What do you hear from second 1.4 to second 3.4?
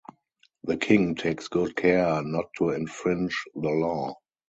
good care not to infringe